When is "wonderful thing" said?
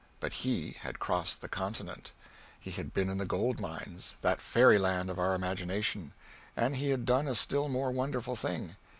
7.91-8.77